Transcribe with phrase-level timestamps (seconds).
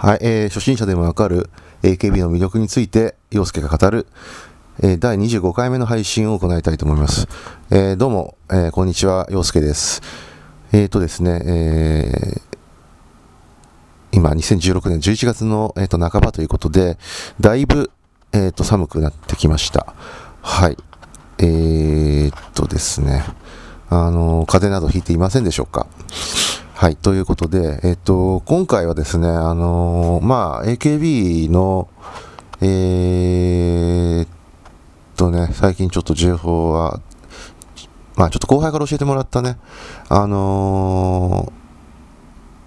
[0.00, 1.50] はい、えー、初心者でもわかる
[1.82, 4.06] AKB の魅力について、陽介が語る、
[4.78, 7.26] えー、第25回目の配信を行いたいと思います。
[7.70, 10.00] えー、どうも、えー、こんにちは、陽介です。
[10.70, 12.40] えーとですね、え、
[14.12, 16.96] 今、2016年11月の、えー、と半ばということで、
[17.40, 17.90] だいぶ、
[18.32, 19.96] えー、と寒くなってきました。
[20.42, 20.76] はい。
[21.38, 23.24] え、っとですね、
[23.90, 25.88] あの、風邪などひいていませんでしょうか？
[26.80, 31.88] はい、ということで、えっと、今回はですね、あのー、まあ、AKB の、
[32.60, 34.28] えー、
[35.16, 37.00] とね、最近ちょっと情報は、
[38.14, 39.56] まあ、ちょっと後輩から教えてもらったね、
[40.08, 41.52] あの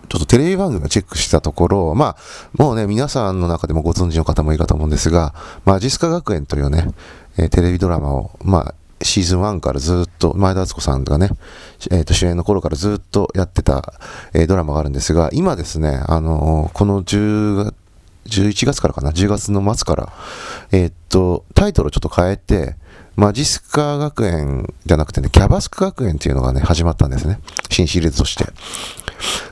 [0.03, 5.33] ー、ちょっとテレビ番組をチェックしたところ、まあ、もうね、皆さんの中でもご存知の方もいるかと思うんですが、
[5.63, 6.89] まあ、ジスカ学園というね、
[7.37, 11.29] えー、テレビドラマを、まあ、シーズン1からずっと、前田敦子さんがね、
[11.89, 13.93] えー、と主演の頃からずっとやってた、
[14.33, 17.75] えー、ドラマがあるんですが、今ですね、あのー、この10月、
[18.27, 20.13] 11月からかな、10月の末から、
[20.71, 22.75] えっと、タイトルをちょっと変えて、
[23.15, 27.39] マジスカ学園じゃなくてね、キャバスク学園っていうのがね、始まったんですね。
[27.69, 28.45] 新シリーズとして。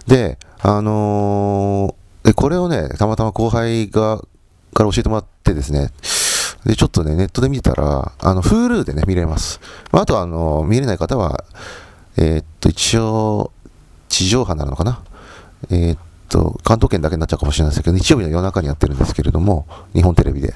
[0.08, 4.22] で、あので、これをね、たまたま後輩が、
[4.74, 5.90] から教えてもらってですね、
[6.66, 9.60] で、ちょっとね、ネットで見たら、あの、Hulu でね、見れます。
[9.92, 11.44] まあ、あと、あの、見れない方は、
[12.18, 13.52] えー、っと、一応、
[14.10, 15.02] 地上波なのかな？
[15.70, 20.54] えー、っと、関東圏だけになっちゃうかもしれないですけど、日曜日の夜中にやってるんですけれども、日本テレビで。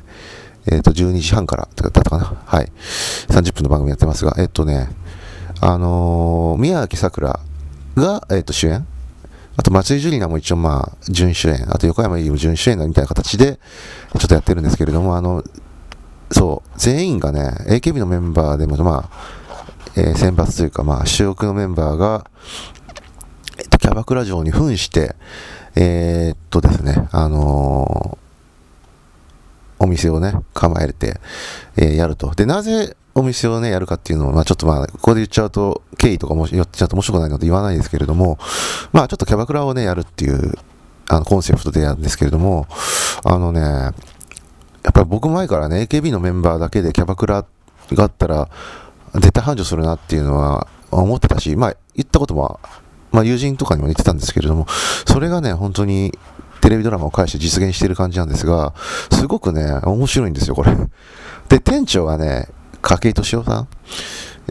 [0.65, 2.23] えー、っと、12時半からだったかな？
[2.45, 2.71] はい。
[3.27, 4.89] 30分の番組やってますが、えー、っとね、
[5.61, 7.39] あの宮脇さくら
[7.95, 8.85] が、えっと、主演。
[9.55, 11.71] あと、松井樹里奈も一応まあ、準主演。
[11.71, 13.59] あと、横山由も準主演みたいな形で、
[14.17, 15.43] ちょっとやってるんですけれども、あの、
[16.34, 19.34] そう、全員がね、AKB のメンバーでも、まあ、
[19.95, 22.26] えー、選抜というか、まあ、主力のメンバーが、
[23.59, 25.16] えっと、キャバクラ城に扮して、
[25.76, 31.20] えー、っとですね、あのー、お店をね、構えて、
[31.78, 32.31] えー、やると。
[32.31, 38.39] で、なぜお店をね、やるかっていうのを、まあちょっとまあ、ここで言っちゃうと、経緯とかも言っちゃうと面白くないので言わないですけれども、
[38.92, 40.54] まあちょっとキャバクラをね、やるっていう、
[41.10, 42.67] あの、コンセプトでやるんですけれども、
[43.23, 43.92] あのね、
[44.83, 47.45] やっぱり僕前からね、AKB のメンバーだけでキャバクラ
[47.92, 48.49] があったら、
[49.16, 52.60] 絶対繁盛するなっていうのは思ってたし、まあ言ったことも、
[53.11, 54.67] まあ友人とかにも言ってたんですけれども、
[55.05, 56.17] それがね、本当に
[56.61, 58.73] テレビドラマを介して実現してる感じなんですが、
[59.11, 60.76] すごくね、面白いんですよ、これ。
[61.49, 62.48] で、店長がね、
[62.82, 63.60] 筧敏夫さ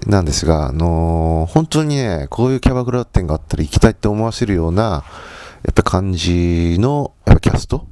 [0.07, 5.05] んなんですが、あのー、本当にね、こういうキャバクラ店があったら行きたいって思わせるような、
[5.65, 7.87] やっぱ感じの、やっぱキャスト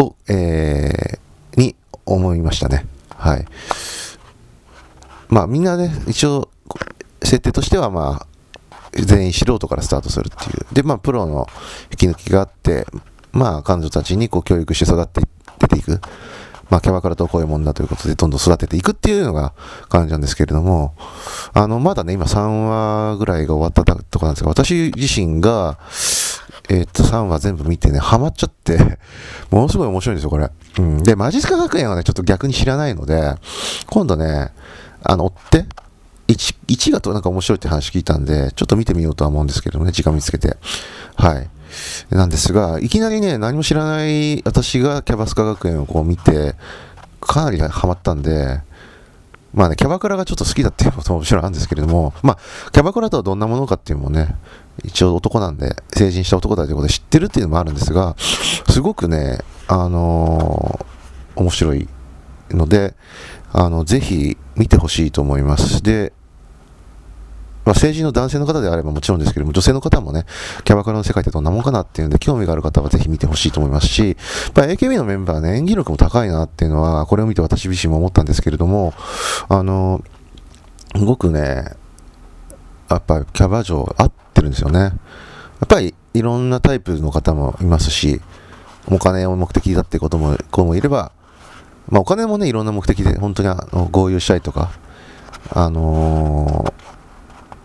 [0.00, 2.86] を、えー、に思いましたね。
[3.16, 3.44] はい。
[5.28, 6.48] まあみんなね、一応、
[7.22, 8.26] 設定としてはまあ、
[8.92, 10.66] 全員素人からスタートするっていう。
[10.72, 11.46] で、まあプロの
[11.92, 12.86] 引き抜きがあって、
[13.32, 15.20] まあ彼女たちにこう教育して育って
[15.58, 16.00] 出ていく。
[16.70, 19.54] まあキャバクラとこういうもんだということでどんどん育てていくっていうのが
[19.88, 20.94] 感じなんですけれども、
[21.52, 25.78] あの、まだね、今3話ぐらいが終わったとこなんですが、私自身が、
[26.70, 28.78] えー、っと、3話全部見てね、ハマっちゃって、
[29.50, 30.50] ものすごい面白いんですよ、これ。
[30.78, 31.02] うん。
[31.02, 33.34] で、マジスカ学園はね、ちょっと逆に知らないので、
[33.88, 34.52] 今度ね、
[35.02, 35.66] あの、追って、
[36.28, 40.56] 1, 1がとなんか面白いって話聞いたんで、ちょっと見てみようとは思うんですけどもね、時間見つけて。
[41.16, 41.50] はい。
[42.10, 46.54] なんですが、いきなりね、何も知らない私がキャバスカ学園をこう見て、
[47.20, 48.60] かなりハマったんで、
[49.52, 54.36] まあね、キャバクラがちょっと好きだっていうことももちろんあるんですけれども、まあ、キャバクラとはどんなものかっていうのもね、
[54.84, 61.88] 一応男なんで、成人した男だということで知ってるっていうのもあるんですが、すごくね、あのー、面白い
[62.50, 62.94] ので、
[63.52, 65.82] あの、ぜひ見てほしいと思います。
[65.82, 66.12] で、
[67.64, 70.24] まあ、成人の男性の方であればもちろんですけども、女性の方もね、
[70.64, 74.16] キャバクラの世界ってどんなもんかなっていうんで、興味がある方はぜひ見てほしいと思いますし、
[74.54, 78.94] まあ、AKB のメンバーね、演技力も高いなっていうのは、これを見て私自身も思ったんですけれども、
[79.48, 80.02] あの、
[80.96, 81.76] すごくね、
[82.88, 84.80] やっぱキャバ嬢合ってるんですよね。
[84.80, 88.20] やっぱりいろんなタイプの方もいますし、
[88.90, 91.12] お金を目的だってことも、子もいれば、
[91.88, 94.72] まあお金もね、いろんな目的で本当にあの合流したいとか、
[95.52, 96.72] あのー、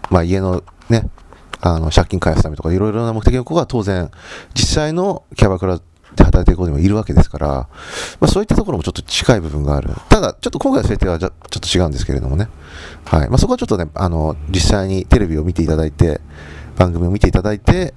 [0.10, 1.10] まあ家のね、
[1.62, 4.12] あの借金返すためとかいろいろな目的の子が当然
[4.54, 5.80] 実際のキャバクラ
[6.16, 7.68] で働いている子にもいるわけですから、ま
[8.22, 9.90] あ、そういったところもちょっと近い部分がある。
[10.10, 12.48] ただ、ちょっと今回の設定はちょっと違うんですけれどもね。
[13.06, 13.30] はい。
[13.30, 16.22] まあ、そこはちょっとね、あの、実際にテレビを見ていただいて、
[16.78, 17.94] 番組を見ていただいて、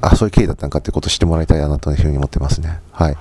[0.00, 2.80] あ、そういう経緯だったのかってことを知ってもらいたいなというふうに思ってますね。
[2.92, 3.16] はい。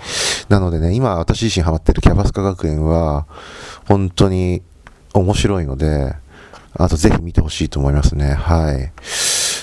[0.49, 3.25] なのでね、今私自身ハマってるキャバスカ学園は、
[3.87, 4.61] 本当に
[5.13, 6.15] 面白いので、
[6.73, 8.33] あとぜひ見てほしいと思いますね。
[8.33, 8.91] はい。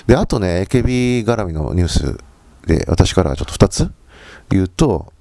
[0.07, 2.19] で、あとね、AKB 絡みのニュース
[2.67, 3.91] で、私からはちょっと2つ
[4.55, 5.13] いうと、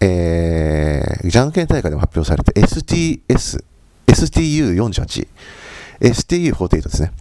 [0.00, 3.64] えー、じゃんけん大会でも発表された STS、
[4.06, 5.28] STU48、
[6.00, 7.12] STU48 ですね。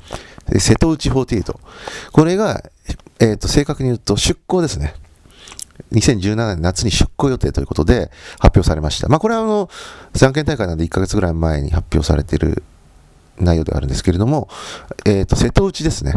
[0.58, 1.56] 瀬戸内48。
[2.12, 2.64] これが、
[3.20, 4.94] えっ、ー、と、正確に言うと出向ですね。
[5.92, 9.08] 2017年夏に出向予定ということで発表されました。
[9.08, 9.70] まあ、これはあの、
[10.14, 12.64] じゃんけん大会なんで1ヶ月ぐらい前に発表されている
[13.40, 14.50] 内容ではあるんですけれども、
[15.06, 16.14] え、ー、と、瀬戸内ですね。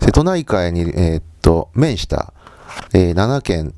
[0.00, 2.32] 瀬戸内海に、え、ー、と、面した、
[2.92, 3.74] えー、7県、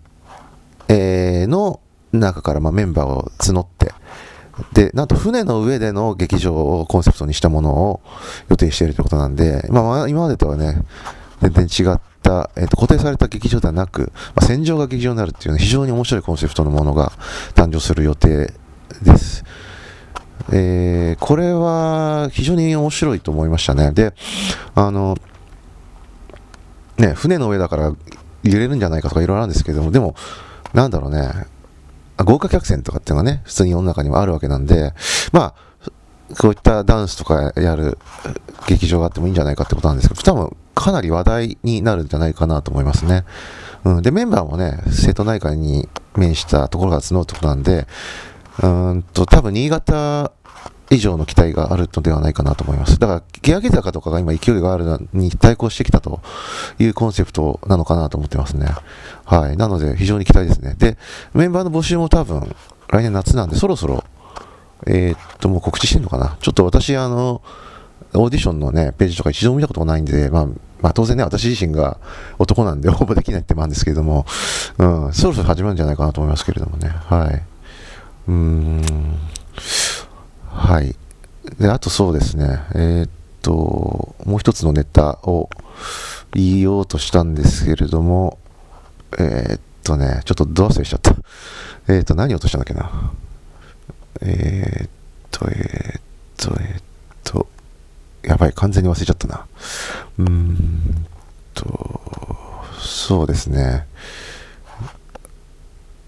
[0.88, 1.80] えー、の
[2.12, 3.92] 中からまあメンバーを募って、
[4.72, 8.00] で、なんと船の上での劇場をコンセプトにしたものを
[8.48, 10.82] 予定しているということなんで、まあ、今までとはね、
[11.40, 17.12] 全然違った、えー、と固定された劇場ではなく、まあ、戦場が劇場になるっていう、ね、非常に面白いコンセプトのものが
[17.54, 18.52] 誕生する予定
[19.02, 19.44] です。
[20.52, 23.92] えー、これは非常に面白いと思いましたね。
[23.92, 24.14] で、
[24.74, 25.16] あの、
[26.98, 27.94] ね、船の上だから
[28.42, 30.14] 揺れるんじゃないかとかいろいろあるんですけども、でも、
[30.74, 31.46] なんだろうね、
[32.18, 34.92] 豪華客船とかっていうのがね、普通に世の中にはあるわけなんで、
[35.32, 35.70] まあ、
[36.38, 37.98] こういったダンスとかやる
[38.68, 43.24] 劇場があってもいいんじゃないかってことなんですけど、多分かなり話題になるんじゃないかなと思いますね。
[43.84, 47.86] うん、で、メンバーもね、瀬戸内海に面したところが募るってことなんで、
[48.62, 50.32] うんと、多分新潟
[50.90, 52.98] 以上の期待があるのではないかなと思います。
[52.98, 56.20] だから、欅坂とかが今勢いがあるのに対抗してきたと
[56.78, 58.66] いうコンセプトなのかなと思ってますね。
[59.24, 59.56] はい。
[59.56, 60.74] なので、非常に期待ですね。
[60.76, 60.98] で、
[61.32, 62.54] メンバーの募集も多分、
[62.88, 64.02] 来年夏なんで、そろそろ、
[64.86, 66.36] えー、っと、もう告知してんのかな。
[66.40, 67.40] ちょっと私、あの、
[68.14, 70.46] オーディションのね、ページとか一度も見たことがないんで、まあ、
[70.80, 71.98] まあ、当然ね、私自身が
[72.38, 74.26] 男なんで応募できないってもあるんですけれども、
[74.78, 76.88] うん、そろそろ始まるんじゃないかなと思いますけれどもね。
[76.88, 77.42] はい。
[78.28, 78.82] うん。
[80.48, 80.94] はい。
[81.58, 83.10] で、あとそうですね、えー、っ
[83.42, 85.50] と、もう一つのネタを
[86.34, 88.38] 言おうとしたんですけれども、
[89.18, 91.14] えー、っとね、ちょっとど忘れしちゃった。
[91.88, 93.12] えー、っと、何を落としたんだっけな。
[94.22, 94.88] えっ
[95.30, 96.00] と、えっ
[96.36, 96.82] と、えっ
[97.24, 97.46] と、
[98.22, 99.46] やばい、完全に忘れちゃったな。
[100.18, 101.06] うーん
[101.54, 102.00] と、
[102.80, 103.86] そうですね。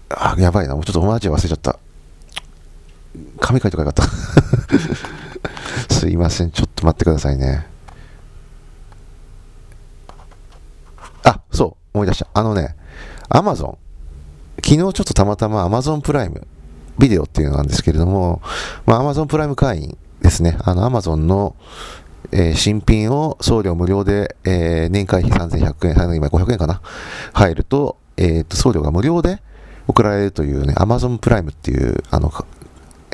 [0.09, 1.79] あ、やばいな、もうちょっと友達忘れちゃった。
[3.53, 4.07] 紙書いとかよかっ
[5.87, 6.51] た すいません。
[6.51, 7.65] ちょっと待ってくださいね。
[11.23, 11.83] あ、そう。
[11.93, 12.27] 思い出した。
[12.33, 12.75] あのね、
[13.29, 13.77] アマゾン。
[14.63, 16.47] 昨日ちょっとたまたまアマゾンプライム
[16.97, 18.41] ビデオっていうのなんですけれども、
[18.85, 20.57] まあ、アマゾンプライム会員ですね。
[20.61, 21.55] あの、アマゾンの、
[22.31, 26.81] えー、新品を送料無料で、えー、年会費3100円、今500円かな。
[27.33, 29.41] 入ると、えー、と、送料が無料で
[29.87, 32.31] 送られるというね、アマゾンプライムっていう、あの、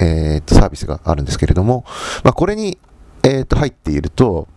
[0.01, 1.84] えー、とサービスがあるんですけれども、
[2.24, 2.78] まあ、これに、
[3.24, 4.48] えー、と入っていると、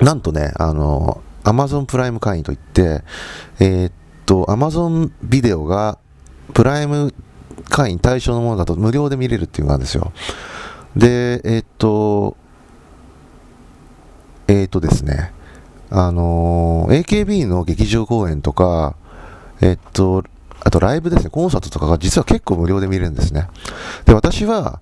[0.00, 3.02] なんとね、あの、Amazon プライム会員といって、
[3.58, 3.92] えー、っ
[4.26, 5.98] と、Amazon ビデオが
[6.54, 7.14] プライム
[7.68, 10.12] 会員対象のものだと無料で見れるっていうのがあるんですよ。
[10.96, 12.36] で、えー、っと、
[14.48, 15.32] えー、っとですね、
[15.90, 18.96] あの AKB の劇場公演とか、
[19.60, 20.24] えっと、
[20.64, 23.48] あとライブですね、コンサートとかが実は結構無料で見れるんですね。
[24.04, 24.80] で、私は、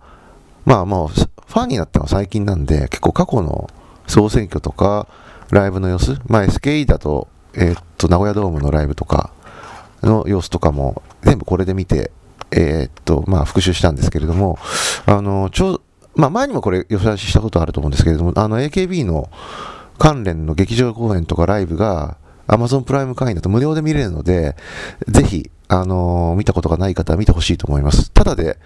[0.64, 3.70] まあもう、ファンになったのは最近なんで、結構過去の
[4.06, 5.08] 総選挙とか、
[5.50, 9.32] ライブの様子、まあ SKE だと、えー、っと、名古屋ドームのライブとか
[10.02, 12.12] の様子とかも、全部これで見て、
[12.52, 14.58] えー、っと、まあ復習したんですけれども、
[15.06, 15.80] あの、ちょ
[16.14, 19.30] まあ前にもこれ、予想したことあると思うんですけれども、あの AKB の
[19.98, 22.16] 関連の劇場公演とかライブが、
[22.50, 24.56] Amazon プライム会員だと無料で見れるので、
[25.08, 28.10] ぜひ、あのー、見たことがない方は見てほしいと思います。
[28.10, 28.58] ただで、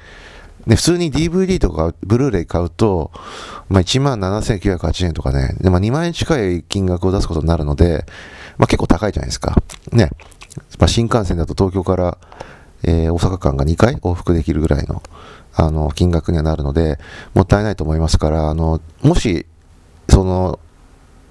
[0.66, 3.10] ね、普通に DVD とかブルーレイ買うと、
[3.68, 8.06] まあ、1万7980円とかね、でまあ、2万円近い金額を出すことになるので、
[8.56, 9.54] まあ、結構高いじゃないですか。
[9.92, 10.10] ね。
[10.78, 12.18] まあ、新幹線だと東京から、
[12.84, 15.02] えー、大阪間が2回往復できるぐらいの、
[15.54, 16.98] あの、金額にはなるので、
[17.34, 19.46] もったいないと思いますから、あの、もし、
[20.08, 20.58] その、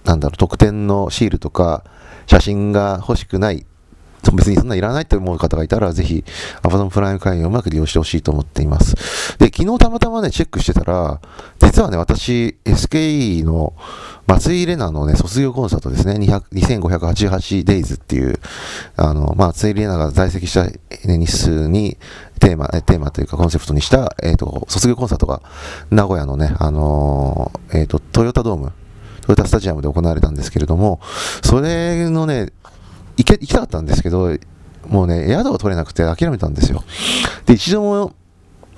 [0.04, 1.84] なんだろう、特典のシールとか、
[2.28, 3.66] 写真が欲しくない
[4.32, 6.24] 別にそんなにいらないと思う方がいたら、ぜひ
[6.62, 9.38] Amazon プライム会員をうまく利用してほしいと思っています。
[9.38, 11.20] で、昨日たまたまね、チェックしてたら、
[11.60, 13.74] 実はね、私、SKE の
[14.26, 18.40] 松井玲奈のね、卒業コンサートですね、2588 days っていう、
[18.96, 20.68] あの、まあ、松井玲奈が在籍した、
[21.06, 21.98] 日数に
[22.40, 25.42] テーマ、テーマというかコンセプトにした、えっ、ー、と、卒業コンサートが
[25.92, 28.72] 名古屋のね、あのー、えっ、ー、と、トヨタドーム、
[29.26, 31.00] トヨタスタジアムで行われたんですけれども、
[31.44, 32.52] それのね、
[33.18, 34.38] 行け、行きたかったんですけど、
[34.88, 36.84] もうね、宿を取れなくて諦めたんですよ。
[37.46, 38.14] で、一度も、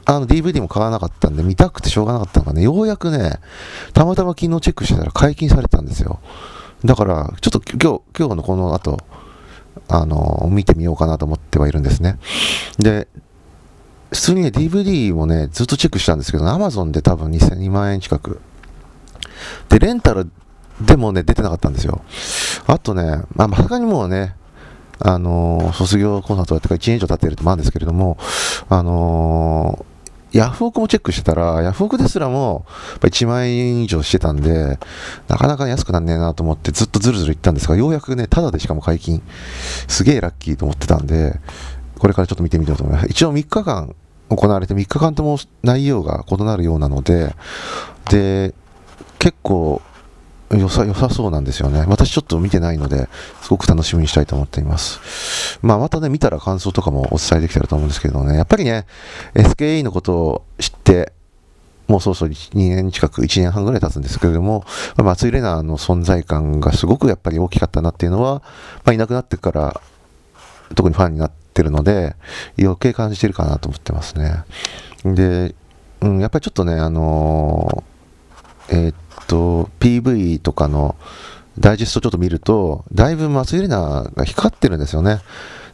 [0.05, 3.39] あの、DVD も買わなかったんで、見たくてしょうがなかったのがね、ようやくね、
[3.93, 6.19] たまたま昨日チェックしてたら解禁されたんですよ。
[6.83, 8.99] だから、ちょっと今日、今日のこの後、
[9.87, 12.17] あの見てみようかなと思ってはいるんですね。
[12.79, 13.07] で、
[14.11, 18.39] 普通にね、DVD もね、ずっとチェックしたんですけど、Amazon で多分2万円近く。
[19.69, 20.29] で、レンタル
[20.81, 22.01] でもね、出てなかったんですよ。
[22.67, 24.35] あとね、まあ、まさかにもね、
[24.99, 28.17] あのー、卒業コンサートやってから1年以上経ってると思うんですけれども、
[28.69, 32.65] あのー、ヤフオクもチェックしてたら、ヤフオクですらも
[32.99, 34.79] 1万円以上してたんで、
[35.29, 39.21] なかなか安くなんねえなと思ってずっとずるずる行ったんですが、ようやくね、ただでしかも解禁、
[39.87, 41.39] すげえラッキーと思ってたんで、
[41.97, 43.07] これからちょっと見てみようと思います。
[43.09, 43.95] 一応3日間
[44.29, 47.33] 行われて3日間とも内容が異なるようなので、
[48.09, 48.53] で、
[49.19, 49.81] 結構
[50.51, 51.85] 良さ良さそうなんですよね。
[51.87, 53.07] 私ちょっと見てないので、
[53.41, 55.59] すごく楽しみにしたいと思っています。
[55.61, 58.85] まあ、またね、見たら感想とかもお伝えできたらと思うんですけどね、やっぱりね、
[59.33, 61.13] SKE のことを知って、
[61.87, 64.65] もうそうそう2年近く、1年半ぐらい経つんですけれども、
[64.97, 68.41] 松井玲奈の存在感がすごくやっぱり大きかったなっていうのは、
[68.83, 69.81] まあ、いなくなってから、
[70.75, 72.15] 特にファンになってるので、
[72.59, 74.43] 余計感じてるかなと思ってますね。
[75.03, 75.55] で、
[76.01, 77.94] うん、やっぱりちょっとね、あのー、
[78.69, 78.95] えー、っ
[79.27, 80.95] と、PV とかの
[81.59, 85.21] ダイジェストちょっと見ると、だいぶ松井玲奈が光ってるんですよね。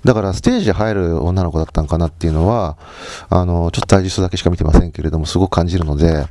[0.04, 2.78] だからステージ入る女の子だったのかなっていうのは、
[3.30, 6.26] あの、ちょっとダイジェストだけしか見てませんけれども、すごく感じるので、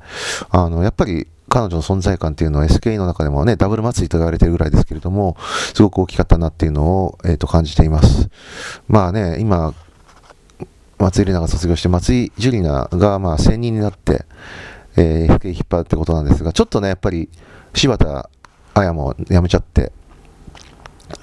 [0.50, 5.36] あの、やっぱり彼女の存在感っていうのは SKE の中でもね、ダブル祭りと言われてるぐらいですけれども、
[5.74, 8.28] すごく大きかったなっていうのを、えっ、ー、と、感じています。
[8.88, 9.74] まあね、今、
[10.98, 14.24] 松井玲奈が卒業して、松井樹里奈がまあ専任になって、
[14.96, 17.28] えー、引っ張るってことなんですが、ちょっとね、やっぱり
[17.74, 18.30] 柴田
[18.74, 19.92] 綾も辞めちゃって、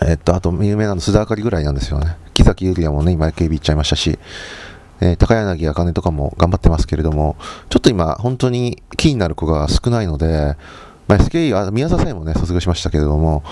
[0.06, 2.18] えっと、あと有名なの須田あかりぐらいなんですよね。
[2.34, 4.20] 木崎ゆりやもね、今 AKB 行っちゃいましたし、
[5.00, 7.36] えー、高柳茜とかも頑張ってますけれども、
[7.70, 10.56] ちょっと今、本当に気になる子が少ないので、
[11.08, 13.44] まあ、SKE は宮沢さえもね、卒業しましたけれども、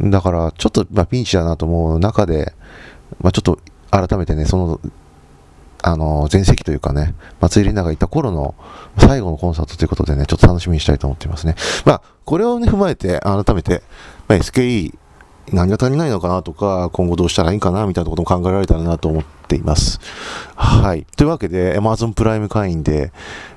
[0.00, 2.54] だからちょっとまあピンチだなと思う中で、
[3.20, 3.58] まあ、ちょっと
[3.90, 4.80] 改めてね、その
[5.86, 8.54] あの、前席というかね、松井里奈がいた頃の
[8.96, 11.56] 最後のコンサートということでね、ちょっと楽しみにしたいと思っていますね。
[11.84, 13.82] まあ、これをね、踏まえて、改めて、
[14.26, 14.94] まあ、SKE、
[15.52, 20.00] 何が足りないのかなとか、今後どうしたらいいかなみたいなことも考えられたらなと思っています。
[20.56, 21.06] はい。
[21.16, 23.12] というわけで、Amazon プライム会員で、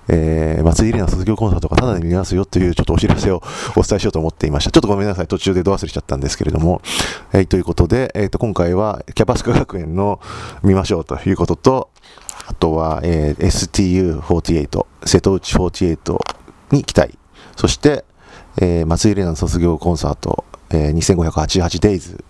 [0.07, 3.41] えー、松井里奈卒業コンサートがタダで見れますよというちょっとお知らせを
[3.75, 4.71] お伝えしようと思っていました。
[4.71, 5.27] ちょっとごめんなさい。
[5.27, 6.81] 途中でド忘れしちゃったんですけれども。
[7.33, 10.19] えー、ということで、えっ、ー、と、今回はキャパスカ学園の
[10.63, 11.89] 見ましょうということと、
[12.47, 16.19] あとは、えー、STU48、瀬戸内48
[16.71, 17.17] に期待。
[17.57, 18.05] そして、
[18.59, 22.23] えー、松井玲奈の卒業コンサート、えー、2588 days。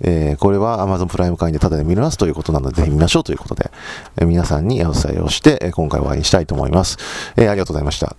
[0.00, 3.70] えー、これは Amazon プライム会員でタダで見れますということなので、ぜひ見ましょうということで、
[4.16, 6.98] えー、皆さんにお伝えをして、えー、今回は終わりにしたいと思います。
[7.36, 8.16] えー、ありがとうございました。